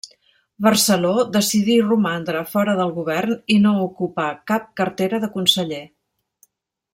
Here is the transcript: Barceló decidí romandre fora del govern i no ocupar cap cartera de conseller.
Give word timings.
Barceló 0.67 1.09
decidí 1.35 1.75
romandre 1.89 2.41
fora 2.53 2.75
del 2.79 2.93
govern 2.95 3.35
i 3.57 3.59
no 3.67 3.75
ocupar 3.91 4.27
cap 4.53 4.67
cartera 4.81 5.21
de 5.27 5.31
conseller. 5.37 5.85